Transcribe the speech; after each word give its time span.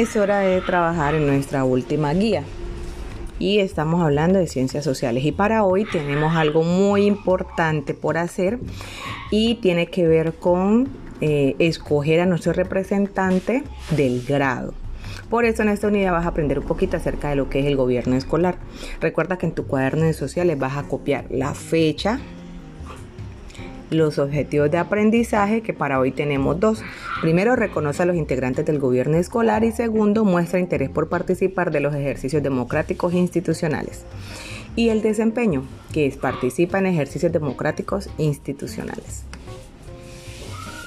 es 0.00 0.14
hora 0.14 0.38
de 0.38 0.60
trabajar 0.60 1.16
en 1.16 1.26
nuestra 1.26 1.64
última 1.64 2.14
guía. 2.14 2.44
Y 3.40 3.58
estamos 3.58 4.00
hablando 4.00 4.38
de 4.38 4.46
ciencias 4.46 4.84
sociales. 4.84 5.24
Y 5.24 5.32
para 5.32 5.64
hoy 5.64 5.84
tenemos 5.86 6.36
algo 6.36 6.62
muy 6.62 7.04
importante 7.04 7.94
por 7.94 8.16
hacer 8.16 8.60
y 9.32 9.56
tiene 9.56 9.88
que 9.88 10.06
ver 10.06 10.34
con 10.34 10.88
eh, 11.20 11.56
escoger 11.58 12.20
a 12.20 12.26
nuestro 12.26 12.52
representante 12.52 13.64
del 13.90 14.24
grado. 14.24 14.72
Por 15.30 15.44
eso 15.44 15.62
en 15.62 15.68
esta 15.68 15.88
unidad 15.88 16.12
vas 16.12 16.26
a 16.26 16.28
aprender 16.28 16.60
un 16.60 16.66
poquito 16.66 16.96
acerca 16.96 17.30
de 17.30 17.36
lo 17.36 17.50
que 17.50 17.58
es 17.58 17.66
el 17.66 17.74
gobierno 17.74 18.14
escolar. 18.14 18.56
Recuerda 19.00 19.36
que 19.36 19.46
en 19.46 19.52
tu 19.52 19.66
cuaderno 19.66 20.04
de 20.04 20.12
sociales 20.12 20.58
vas 20.60 20.76
a 20.76 20.84
copiar 20.84 21.26
la 21.28 21.54
fecha, 21.54 22.20
los 23.90 24.18
objetivos 24.18 24.70
de 24.70 24.78
aprendizaje, 24.78 25.62
que 25.62 25.72
para 25.72 25.98
hoy 25.98 26.12
tenemos 26.12 26.58
dos. 26.60 26.82
Primero, 27.20 27.56
reconoce 27.56 28.02
a 28.02 28.06
los 28.06 28.16
integrantes 28.16 28.66
del 28.66 28.78
gobierno 28.78 29.16
escolar 29.16 29.64
y 29.64 29.72
segundo, 29.72 30.24
muestra 30.24 30.60
interés 30.60 30.90
por 30.90 31.08
participar 31.08 31.70
de 31.70 31.80
los 31.80 31.94
ejercicios 31.94 32.42
democráticos 32.42 33.14
institucionales. 33.14 34.04
Y 34.76 34.90
el 34.90 35.02
desempeño, 35.02 35.64
que 35.92 36.06
es 36.06 36.16
participa 36.16 36.78
en 36.78 36.86
ejercicios 36.86 37.32
democráticos 37.32 38.08
institucionales. 38.18 39.24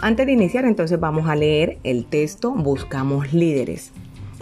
Antes 0.01 0.25
de 0.25 0.31
iniciar, 0.31 0.65
entonces 0.65 0.99
vamos 0.99 1.29
a 1.29 1.35
leer 1.35 1.77
el 1.83 2.05
texto 2.05 2.51
Buscamos 2.51 3.33
líderes. 3.33 3.91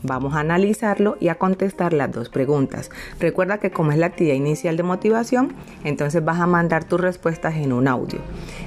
Vamos 0.04 0.34
a 0.34 0.40
analizarlo 0.40 1.18
y 1.20 1.28
a 1.28 1.36
contestar 1.36 1.94
las 1.94 2.12
dos 2.12 2.30
preguntas. 2.30 2.90
Recuerda 3.20 3.58
que 3.58 3.72
como 3.72 3.92
es 3.92 3.98
la 3.98 4.08
actividad 4.08 4.36
inicial 4.36 4.78
de 4.78 4.84
motivación, 4.84 5.54
entonces 5.84 6.24
vas 6.24 6.40
a 6.40 6.48
mandar 6.48 6.86
tus 6.86 7.02
respuestas 7.02 7.56
en 7.56 7.74
un 7.74 7.88
audio. 7.88 8.20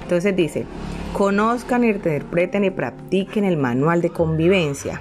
Entonces 0.02 0.36
dice, 0.36 0.66
conozcan, 1.12 1.84
interpreten 1.84 2.64
y 2.64 2.70
practiquen 2.70 3.44
el 3.44 3.56
manual 3.56 4.02
de 4.02 4.10
convivencia. 4.10 5.00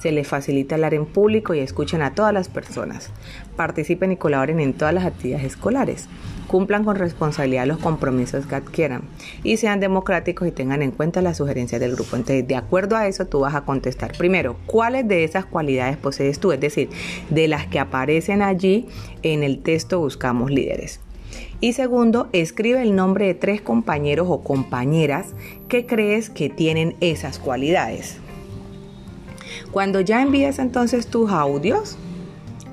Se 0.00 0.10
les 0.10 0.26
facilita 0.26 0.74
hablar 0.74 0.94
en 0.94 1.06
público 1.06 1.54
y 1.54 1.60
escuchen 1.60 2.02
a 2.02 2.12
todas 2.12 2.34
las 2.34 2.48
personas. 2.48 3.10
Participen 3.54 4.10
y 4.10 4.16
colaboren 4.16 4.58
en 4.58 4.72
todas 4.72 4.92
las 4.92 5.04
actividades 5.04 5.46
escolares 5.46 6.08
cumplan 6.52 6.84
con 6.84 6.96
responsabilidad 6.96 7.66
los 7.66 7.78
compromisos 7.78 8.44
que 8.44 8.54
adquieran 8.54 9.04
y 9.42 9.56
sean 9.56 9.80
democráticos 9.80 10.46
y 10.46 10.50
tengan 10.50 10.82
en 10.82 10.90
cuenta 10.90 11.22
las 11.22 11.38
sugerencias 11.38 11.80
del 11.80 11.94
grupo. 11.94 12.14
Entonces, 12.14 12.46
de 12.46 12.56
acuerdo 12.56 12.94
a 12.94 13.08
eso, 13.08 13.24
tú 13.24 13.40
vas 13.40 13.54
a 13.54 13.62
contestar 13.62 14.12
primero, 14.18 14.56
¿cuáles 14.66 15.08
de 15.08 15.24
esas 15.24 15.46
cualidades 15.46 15.96
posees 15.96 16.38
tú? 16.38 16.52
Es 16.52 16.60
decir, 16.60 16.90
de 17.30 17.48
las 17.48 17.68
que 17.68 17.78
aparecen 17.78 18.42
allí 18.42 18.86
en 19.22 19.42
el 19.42 19.62
texto 19.62 19.98
buscamos 19.98 20.50
líderes. 20.50 21.00
Y 21.62 21.72
segundo, 21.72 22.28
escribe 22.32 22.82
el 22.82 22.94
nombre 22.94 23.28
de 23.28 23.34
tres 23.34 23.62
compañeros 23.62 24.26
o 24.28 24.42
compañeras 24.42 25.28
que 25.68 25.86
crees 25.86 26.28
que 26.28 26.50
tienen 26.50 26.96
esas 27.00 27.38
cualidades. 27.38 28.18
Cuando 29.70 30.02
ya 30.02 30.20
envíes 30.20 30.58
entonces 30.58 31.06
tus 31.06 31.30
audios, 31.30 31.96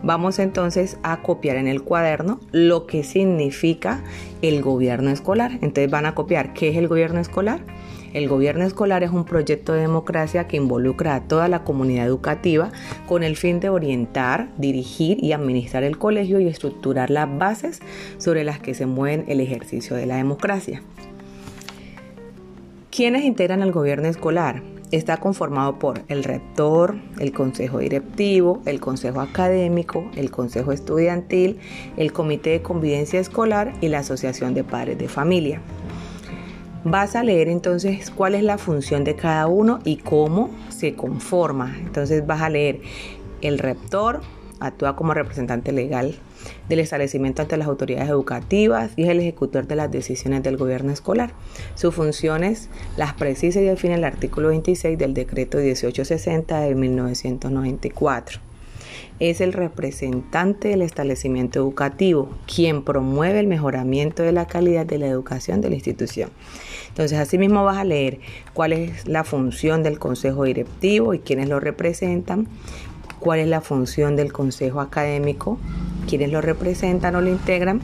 Vamos 0.01 0.39
entonces 0.39 0.97
a 1.03 1.21
copiar 1.21 1.57
en 1.57 1.67
el 1.67 1.83
cuaderno 1.83 2.39
lo 2.51 2.87
que 2.87 3.03
significa 3.03 4.01
el 4.41 4.61
gobierno 4.61 5.09
escolar. 5.09 5.51
Entonces 5.61 5.91
van 5.91 6.05
a 6.05 6.15
copiar 6.15 6.53
qué 6.53 6.69
es 6.69 6.77
el 6.77 6.87
gobierno 6.87 7.19
escolar. 7.19 7.59
El 8.13 8.27
gobierno 8.27 8.63
escolar 8.63 9.03
es 9.03 9.11
un 9.11 9.25
proyecto 9.25 9.73
de 9.73 9.81
democracia 9.81 10.47
que 10.47 10.57
involucra 10.57 11.15
a 11.15 11.27
toda 11.27 11.47
la 11.47 11.63
comunidad 11.63 12.07
educativa 12.07 12.71
con 13.07 13.23
el 13.23 13.35
fin 13.35 13.59
de 13.59 13.69
orientar, 13.69 14.49
dirigir 14.57 15.23
y 15.23 15.33
administrar 15.33 15.83
el 15.83 15.97
colegio 15.97 16.39
y 16.39 16.47
estructurar 16.47 17.11
las 17.11 17.37
bases 17.37 17.81
sobre 18.17 18.43
las 18.43 18.59
que 18.59 18.73
se 18.73 18.87
mueve 18.87 19.25
el 19.27 19.41
ejercicio 19.41 19.95
de 19.95 20.07
la 20.07 20.15
democracia. 20.15 20.81
¿Quiénes 22.89 23.23
integran 23.25 23.61
al 23.61 23.71
gobierno 23.71 24.07
escolar? 24.07 24.63
Está 24.91 25.17
conformado 25.17 25.77
por 25.77 26.01
el 26.07 26.23
rector, 26.23 26.95
el 27.19 27.31
consejo 27.31 27.77
directivo, 27.77 28.61
el 28.65 28.79
consejo 28.79 29.21
académico, 29.21 30.09
el 30.15 30.31
consejo 30.31 30.71
estudiantil, 30.71 31.59
el 31.95 32.11
comité 32.11 32.49
de 32.51 32.61
convivencia 32.63 33.19
escolar 33.19 33.73
y 33.81 33.89
la 33.89 33.99
asociación 33.99 34.55
de 34.55 34.63
padres 34.63 34.97
de 34.97 35.07
familia. 35.07 35.61
Vas 36.83 37.15
a 37.15 37.23
leer 37.23 37.49
entonces 37.49 38.09
cuál 38.09 38.33
es 38.33 38.43
la 38.43 38.57
función 38.57 39.03
de 39.03 39.15
cada 39.15 39.45
uno 39.45 39.79
y 39.83 39.97
cómo 39.97 40.49
se 40.69 40.95
conforma. 40.95 41.75
Entonces 41.77 42.25
vas 42.25 42.41
a 42.41 42.49
leer 42.49 42.81
el 43.41 43.59
rector, 43.59 44.21
actúa 44.59 44.95
como 44.95 45.13
representante 45.13 45.71
legal 45.71 46.15
del 46.67 46.79
establecimiento 46.79 47.41
ante 47.41 47.57
las 47.57 47.67
autoridades 47.67 48.09
educativas 48.09 48.91
y 48.95 49.03
es 49.03 49.09
el 49.09 49.19
ejecutor 49.19 49.67
de 49.67 49.75
las 49.75 49.91
decisiones 49.91 50.43
del 50.43 50.57
gobierno 50.57 50.91
escolar. 50.91 51.31
Sus 51.75 51.95
funciones 51.95 52.69
las 52.97 53.13
precisa 53.13 53.61
y 53.61 53.65
define 53.65 53.95
el 53.95 54.03
artículo 54.03 54.49
26 54.49 54.97
del 54.97 55.13
decreto 55.13 55.57
1860 55.57 56.59
de 56.59 56.75
1994 56.75 58.49
es 59.19 59.41
el 59.41 59.53
representante 59.53 60.69
del 60.69 60.81
establecimiento 60.81 61.59
educativo, 61.59 62.29
quien 62.53 62.83
promueve 62.83 63.39
el 63.39 63.47
mejoramiento 63.47 64.23
de 64.23 64.31
la 64.31 64.47
calidad 64.47 64.85
de 64.85 64.97
la 64.97 65.07
educación 65.07 65.61
de 65.61 65.69
la 65.69 65.75
institución. 65.75 66.31
Entonces, 66.87 67.19
asimismo 67.19 67.63
vas 67.65 67.77
a 67.77 67.83
leer 67.83 68.19
cuál 68.53 68.73
es 68.73 69.07
la 69.07 69.23
función 69.23 69.83
del 69.83 69.99
consejo 69.99 70.45
directivo 70.45 71.13
y 71.13 71.19
quiénes 71.19 71.49
lo 71.49 71.59
representan, 71.59 72.47
cuál 73.19 73.39
es 73.39 73.47
la 73.47 73.61
función 73.61 74.15
del 74.15 74.33
consejo 74.33 74.81
académico, 74.81 75.59
quiénes 76.07 76.31
lo 76.31 76.41
representan 76.41 77.15
o 77.15 77.21
lo 77.21 77.29
integran, 77.29 77.81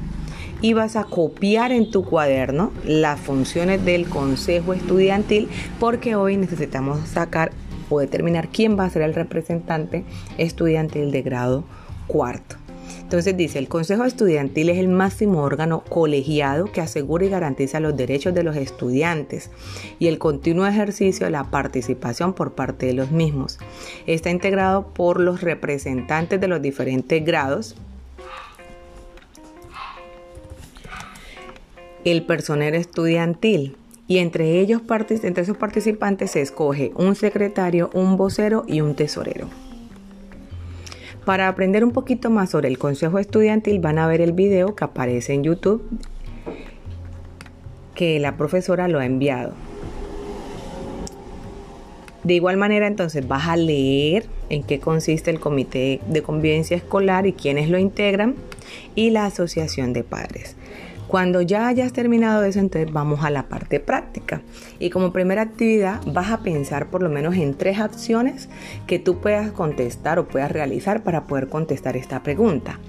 y 0.62 0.74
vas 0.74 0.96
a 0.96 1.04
copiar 1.04 1.72
en 1.72 1.92
tu 1.92 2.04
cuaderno 2.04 2.72
las 2.84 3.20
funciones 3.20 3.84
del 3.86 4.08
consejo 4.08 4.74
estudiantil 4.74 5.50
porque 5.80 6.16
hoy 6.16 6.38
necesitamos 6.38 7.08
sacar 7.08 7.52
o 7.90 8.00
determinar 8.00 8.48
quién 8.50 8.78
va 8.80 8.86
a 8.86 8.90
ser 8.90 9.04
el 9.04 9.14
representante 9.14 10.06
estudiantil 10.38 11.12
de 11.12 11.22
grado 11.22 11.64
cuarto. 12.08 12.56
Entonces 13.06 13.38
dice, 13.38 13.60
el 13.60 13.68
Consejo 13.68 14.04
Estudiantil 14.04 14.68
es 14.68 14.80
el 14.80 14.88
máximo 14.88 15.44
órgano 15.44 15.84
colegiado 15.84 16.72
que 16.72 16.82
asegura 16.82 17.24
y 17.24 17.30
garantiza 17.30 17.80
los 17.80 17.96
derechos 17.96 18.34
de 18.34 18.42
los 18.42 18.56
estudiantes 18.56 19.52
y 20.00 20.08
el 20.08 20.18
continuo 20.18 20.66
ejercicio 20.66 21.28
de 21.28 21.32
la 21.32 21.44
participación 21.44 22.34
por 22.34 22.54
parte 22.54 22.88
de 22.88 22.94
los 22.94 23.12
mismos. 23.12 23.60
Está 24.08 24.32
integrado 24.32 24.88
por 24.88 25.20
los 25.20 25.42
representantes 25.42 26.42
de 26.42 26.48
los 26.48 26.64
diferentes 26.64 27.24
grados, 27.24 27.76
el 32.06 32.26
personal 32.26 32.74
estudiantil, 32.74 33.78
y 34.08 34.18
entre 34.18 34.60
ellos, 34.60 34.82
entre 34.90 35.44
esos 35.44 35.58
participantes 35.58 36.32
se 36.32 36.42
escoge 36.42 36.92
un 36.96 37.14
secretario, 37.14 37.92
un 37.94 38.18
vocero 38.18 38.64
y 38.68 38.82
un 38.82 38.96
tesorero. 38.96 39.48
Para 41.26 41.48
aprender 41.48 41.84
un 41.84 41.92
poquito 41.92 42.30
más 42.30 42.52
sobre 42.52 42.68
el 42.68 42.78
Consejo 42.78 43.18
Estudiantil 43.18 43.80
van 43.80 43.98
a 43.98 44.08
ver 44.08 44.22
el 44.22 44.32
video 44.32 44.76
que 44.76 44.84
aparece 44.84 45.34
en 45.34 45.44
YouTube 45.44 45.84
que 47.96 48.20
la 48.20 48.38
profesora 48.38 48.88
lo 48.88 49.00
ha 49.00 49.06
enviado. 49.06 49.54
De 52.24 52.36
igual 52.36 52.58
manera, 52.58 52.86
entonces 52.86 53.28
vas 53.28 53.48
a 53.48 53.56
leer 53.56 54.26
en 54.50 54.64
qué 54.64 54.80
consiste 54.80 55.32
el 55.32 55.40
Comité 55.40 56.00
de 56.08 56.22
Convivencia 56.22 56.78
Escolar 56.78 57.26
y 57.26 57.34
quiénes 57.34 57.70
lo 57.70 57.80
integran 57.80 58.36
y 58.94 59.10
la 59.10 59.26
Asociación 59.26 59.94
de 59.94 60.04
Padres. 60.04 60.56
Cuando 61.08 61.42
ya 61.42 61.68
hayas 61.68 61.94
terminado 61.94 62.44
eso, 62.44 62.60
entonces 62.60 62.92
vamos 62.92 63.24
a 63.24 63.30
la 63.30 63.44
parte 63.44 63.80
práctica. 63.80 64.42
Y 64.80 64.90
como 64.90 65.12
primera 65.14 65.44
actividad 65.44 66.02
vas 66.08 66.32
a 66.32 66.40
pensar 66.40 66.88
por 66.88 67.04
lo 67.04 67.10
menos 67.10 67.36
en 67.36 67.54
tres 67.54 67.80
acciones 67.80 68.50
que 68.88 69.00
tú 69.00 69.20
puedas 69.20 69.52
contestar 69.52 70.20
o 70.20 70.28
puedas 70.28 70.52
realizar 70.52 71.04
para 71.04 71.26
poder 71.26 71.48
contestar 71.48 71.96
esta 71.96 72.24
pregunta. 72.24 72.80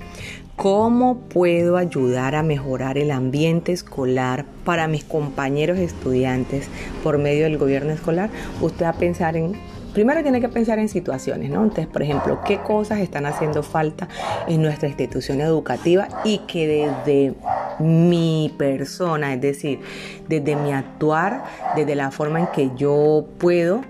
¿Cómo 0.57 1.21
puedo 1.21 1.77
ayudar 1.77 2.35
a 2.35 2.43
mejorar 2.43 2.97
el 2.97 3.11
ambiente 3.11 3.73
escolar 3.73 4.47
para 4.65 4.89
mis 4.89 5.05
compañeros 5.05 5.79
estudiantes 5.79 6.69
por 7.03 7.19
medio 7.19 7.45
del 7.45 7.59
gobierno 7.59 7.93
escolar? 7.93 8.31
Usted 8.63 8.87
va 8.87 8.91
a 8.91 8.95
pensar 8.95 9.37
en 9.37 9.55
primero 9.97 10.23
tiene 10.23 10.43
que 10.43 10.51
pensar 10.51 10.79
en 10.79 10.91
situaciones, 10.91 11.49
¿no? 11.49 11.63
Entonces, 11.63 11.87
por 11.87 12.03
ejemplo, 12.03 12.41
¿qué 12.45 12.59
cosas 12.59 12.99
están 12.99 13.25
haciendo 13.25 13.63
falta 13.63 14.09
en 14.47 14.61
nuestra 14.61 14.89
institución 14.89 15.41
educativa 15.41 16.09
y 16.23 16.41
que 16.41 16.93
desde 17.07 17.35
mi 17.79 18.55
persona, 18.59 19.35
es 19.35 19.41
decir, 19.41 19.81
desde 20.29 20.57
mi 20.57 20.73
actuar, 20.73 21.45
desde 21.75 21.95
la 21.95 22.11
forma 22.11 22.41
en 22.41 22.47
que 22.49 22.71
yo 22.77 23.27
puedo, 23.39 23.83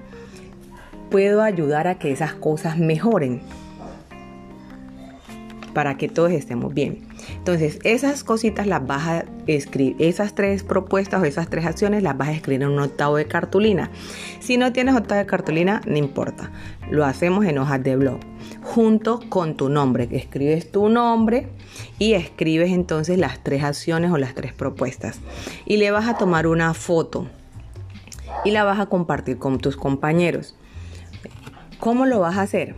puedo 1.11 1.43
ayudar 1.43 1.89
a 1.89 1.99
que 1.99 2.13
esas 2.13 2.35
cosas 2.35 2.79
mejoren? 2.79 3.43
para 5.77 5.99
que 5.99 6.09
todos 6.09 6.33
estemos 6.33 6.73
bien. 6.73 7.07
Entonces, 7.37 7.81
esas 7.85 8.25
cositas 8.25 8.67
las 8.67 8.87
vas 8.87 9.07
a 9.09 9.25
escribir, 9.47 9.95
esas 9.99 10.35
tres 10.35 10.63
propuestas 10.63 11.21
o 11.21 11.27
esas 11.27 11.51
tres 11.51 11.67
acciones 11.67 12.03
las 12.03 12.17
vas 12.17 12.29
a 12.29 12.33
escribir 12.33 12.63
en 12.63 12.71
un 12.71 12.79
octavo 12.79 13.19
de 13.19 13.27
cartulina. 13.27 13.91
Si 14.41 14.57
no 14.57 14.73
tienes 14.73 14.95
octavo 14.95 15.19
de 15.19 15.27
cartulina, 15.27 15.83
no 15.87 15.99
importa, 15.99 16.51
lo 16.91 17.05
hacemos 17.05 17.45
en 17.45 17.59
hojas 17.59 17.83
de 17.83 17.95
blog, 17.95 18.21
junto 18.67 19.21
con 19.29 19.57
tu 19.57 19.69
nombre, 19.69 20.09
escribes 20.13 20.71
tu 20.71 20.89
nombre 20.89 21.49
y 21.99 22.13
escribes 22.13 22.73
entonces 22.73 23.19
las 23.19 23.43
tres 23.43 23.65
acciones 23.65 24.11
o 24.11 24.19
las 24.19 24.35
tres 24.35 24.53
propuestas. 24.53 25.21
Y 25.65 25.79
le 25.79 25.91
vas 25.91 26.07
a 26.07 26.19
tomar 26.19 26.47
una 26.47 26.75
foto 26.75 27.27
y 28.45 28.51
la 28.51 28.65
vas 28.65 28.79
a 28.79 28.87
compartir 28.87 29.39
con 29.39 29.59
tus 29.59 29.77
compañeros. 29.77 30.57
¿Cómo 31.81 32.07
lo 32.07 32.21
vas 32.21 32.37
a 32.37 32.43
hacer? 32.43 32.75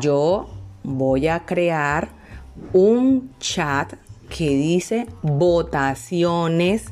yo 0.00 0.48
voy 0.82 1.28
a 1.28 1.40
crear 1.44 2.08
un 2.72 3.30
chat 3.38 3.94
que 4.28 4.48
dice 4.48 5.06
votaciones 5.22 6.86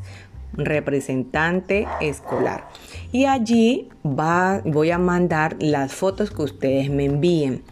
representante 0.52 1.88
escolar. 2.00 2.68
Y 3.10 3.24
allí 3.24 3.88
va, 4.04 4.60
voy 4.64 4.90
a 4.90 4.98
mandar 4.98 5.56
las 5.58 5.92
fotos 5.92 6.30
que 6.30 6.42
ustedes 6.42 6.90
me 6.90 7.06
envíen 7.06 7.64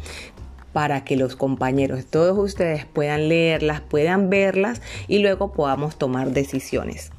para 0.73 1.05
que 1.05 1.17
los 1.17 1.37
compañeros, 1.37 2.07
todos 2.07 2.39
ustedes 2.39 2.87
puedan 2.87 3.29
leerlas, 3.29 3.81
puedan 3.81 4.31
verlas 4.31 4.81
y 5.09 5.19
luego 5.19 5.53
podamos 5.53 5.97
tomar 5.97 6.33
decisiones. 6.33 7.13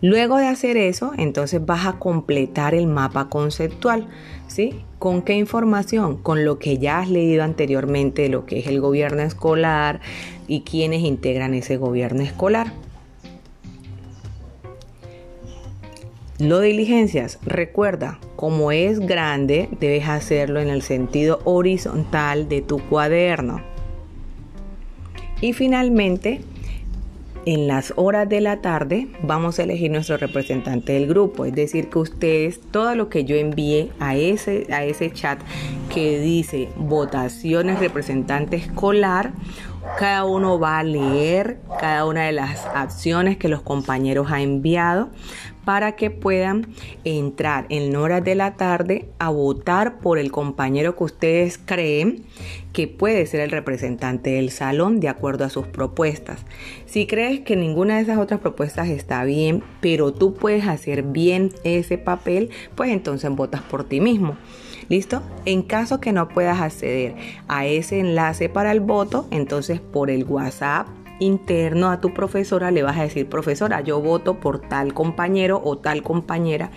Luego 0.00 0.36
de 0.36 0.48
hacer 0.48 0.76
eso, 0.76 1.12
entonces 1.16 1.64
vas 1.64 1.86
a 1.86 1.98
completar 1.98 2.74
el 2.74 2.86
mapa 2.86 3.30
conceptual, 3.30 4.06
¿sí? 4.48 4.84
¿Con 4.98 5.22
qué 5.22 5.32
información? 5.34 6.18
Con 6.18 6.44
lo 6.44 6.58
que 6.58 6.76
ya 6.76 6.98
has 6.98 7.08
leído 7.08 7.42
anteriormente 7.42 8.22
de 8.22 8.28
lo 8.28 8.44
que 8.44 8.58
es 8.58 8.66
el 8.66 8.80
gobierno 8.82 9.22
escolar 9.22 10.00
y 10.46 10.60
quienes 10.60 11.00
integran 11.00 11.54
ese 11.54 11.78
gobierno 11.78 12.22
escolar. 12.22 12.72
Lo 16.38 16.60
diligencias, 16.60 17.38
recuerda, 17.46 18.18
como 18.44 18.72
es 18.72 19.00
grande, 19.00 19.70
debes 19.80 20.06
hacerlo 20.06 20.60
en 20.60 20.68
el 20.68 20.82
sentido 20.82 21.40
horizontal 21.44 22.46
de 22.46 22.60
tu 22.60 22.78
cuaderno. 22.78 23.62
Y 25.40 25.54
finalmente, 25.54 26.42
en 27.46 27.66
las 27.66 27.94
horas 27.96 28.28
de 28.28 28.42
la 28.42 28.60
tarde 28.60 29.08
vamos 29.22 29.58
a 29.58 29.62
elegir 29.62 29.90
nuestro 29.90 30.18
representante 30.18 30.92
del 30.92 31.06
grupo. 31.06 31.46
Es 31.46 31.54
decir, 31.54 31.88
que 31.88 31.98
ustedes, 31.98 32.60
todo 32.70 32.94
lo 32.94 33.08
que 33.08 33.24
yo 33.24 33.34
envíe 33.34 33.90
a 33.98 34.14
ese, 34.14 34.66
a 34.70 34.84
ese 34.84 35.10
chat 35.10 35.40
que 35.88 36.20
dice 36.20 36.68
votaciones 36.76 37.78
representante 37.78 38.56
escolar, 38.56 39.32
cada 39.98 40.24
uno 40.24 40.58
va 40.58 40.78
a 40.78 40.82
leer 40.82 41.58
cada 41.80 42.06
una 42.06 42.24
de 42.26 42.32
las 42.32 42.66
acciones 42.66 43.36
que 43.36 43.48
los 43.48 43.62
compañeros 43.62 44.30
han 44.30 44.40
enviado 44.40 45.10
para 45.64 45.96
que 45.96 46.10
puedan 46.10 46.66
entrar 47.04 47.66
en 47.68 47.94
horas 47.96 48.22
de 48.22 48.34
la 48.34 48.54
tarde 48.56 49.08
a 49.18 49.30
votar 49.30 49.98
por 49.98 50.18
el 50.18 50.30
compañero 50.30 50.96
que 50.96 51.04
ustedes 51.04 51.58
creen 51.58 52.24
que 52.72 52.88
puede 52.88 53.24
ser 53.26 53.40
el 53.40 53.50
representante 53.50 54.30
del 54.30 54.50
salón 54.50 55.00
de 55.00 55.08
acuerdo 55.08 55.44
a 55.44 55.50
sus 55.50 55.66
propuestas. 55.66 56.40
Si 56.86 57.06
crees 57.06 57.40
que 57.40 57.56
ninguna 57.56 57.96
de 57.96 58.02
esas 58.02 58.18
otras 58.18 58.40
propuestas 58.40 58.88
está 58.88 59.24
bien, 59.24 59.62
pero 59.80 60.12
tú 60.12 60.34
puedes 60.34 60.66
hacer 60.66 61.02
bien 61.02 61.52
ese 61.62 61.98
papel, 61.98 62.50
pues 62.74 62.90
entonces 62.90 63.30
votas 63.30 63.62
por 63.62 63.84
ti 63.84 64.00
mismo. 64.00 64.36
¿Listo? 64.88 65.22
En 65.44 65.62
caso 65.62 66.00
que 66.00 66.12
no 66.12 66.28
puedas 66.28 66.60
acceder 66.60 67.14
a 67.48 67.66
ese 67.66 68.00
enlace 68.00 68.48
para 68.48 68.72
el 68.72 68.80
voto, 68.80 69.26
entonces 69.30 69.80
por 69.80 70.10
el 70.10 70.24
WhatsApp 70.24 70.88
interno 71.20 71.90
a 71.90 72.00
tu 72.00 72.12
profesora 72.12 72.70
le 72.70 72.82
vas 72.82 72.98
a 72.98 73.02
decir, 73.02 73.28
profesora, 73.28 73.80
yo 73.80 74.00
voto 74.00 74.40
por 74.40 74.60
tal 74.60 74.94
compañero 74.94 75.60
o 75.64 75.78
tal 75.78 76.02
compañera 76.02 76.70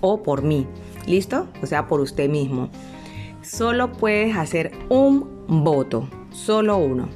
o 0.00 0.22
por 0.22 0.42
mí. 0.42 0.66
¿Listo? 1.06 1.48
O 1.62 1.66
sea, 1.66 1.86
por 1.86 2.00
usted 2.00 2.28
mismo. 2.28 2.68
Solo 3.42 3.92
puedes 3.92 4.36
hacer 4.36 4.72
un 4.88 5.26
voto, 5.48 6.08
solo 6.32 6.76
uno, 6.76 7.08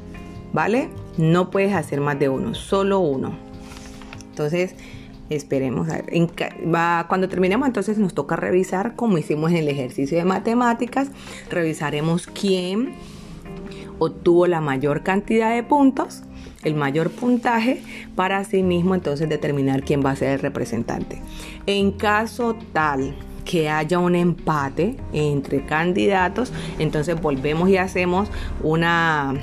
¿vale? 0.53 0.89
No 1.19 1.51
puedes 1.51 1.75
hacer 1.75 2.01
más 2.01 2.19
de 2.19 2.29
uno, 2.31 2.55
solo 2.55 3.01
uno. 3.01 3.37
Entonces, 4.31 4.75
esperemos 5.31 5.89
a 5.89 6.03
ver. 6.03 7.07
cuando 7.09 7.29
terminemos, 7.29 7.67
entonces 7.67 7.99
nos 7.99 8.15
toca 8.15 8.37
revisar, 8.37 8.97
como 8.97 9.19
hicimos 9.19 9.51
en 9.51 9.59
el 9.59 9.69
ejercicio 9.69 10.19
de 10.19 10.25
matemáticas, 10.25 11.11
revisaremos 11.51 12.27
quién 12.27 12.95
obtuvo 13.99 14.47
la 14.47 14.61
mayor 14.61 15.03
cantidad 15.03 15.55
de 15.55 15.63
puntos 15.63 16.23
el 16.63 16.75
mayor 16.75 17.11
puntaje 17.11 17.83
para 18.15 18.39
así 18.39 18.63
mismo 18.63 18.95
entonces 18.95 19.29
determinar 19.29 19.83
quién 19.83 20.05
va 20.05 20.11
a 20.11 20.17
ser 20.17 20.31
el 20.31 20.39
representante. 20.39 21.21
En 21.67 21.93
caso 21.93 22.57
tal 22.73 23.17
que 23.45 23.69
haya 23.69 23.99
un 23.99 24.15
empate 24.15 24.97
entre 25.13 25.65
candidatos, 25.65 26.53
entonces 26.79 27.21
volvemos 27.21 27.69
y 27.69 27.77
hacemos 27.77 28.29
una, 28.63 29.35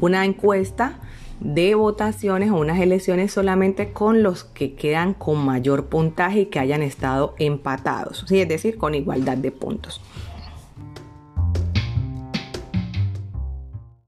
una 0.00 0.24
encuesta 0.24 0.94
de 1.40 1.74
votaciones 1.74 2.50
o 2.50 2.56
unas 2.56 2.78
elecciones 2.78 3.32
solamente 3.32 3.92
con 3.92 4.22
los 4.22 4.44
que 4.44 4.74
quedan 4.74 5.14
con 5.14 5.44
mayor 5.44 5.86
puntaje 5.86 6.42
y 6.42 6.46
que 6.46 6.58
hayan 6.58 6.82
estado 6.82 7.34
empatados, 7.38 8.24
es 8.30 8.48
decir, 8.48 8.76
con 8.76 8.94
igualdad 8.94 9.36
de 9.36 9.50
puntos. 9.50 10.00